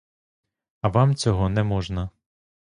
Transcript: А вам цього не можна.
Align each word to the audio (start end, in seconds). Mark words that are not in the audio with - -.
А 0.81 0.87
вам 0.89 1.15
цього 1.15 1.49
не 1.49 1.63
можна. 1.63 2.09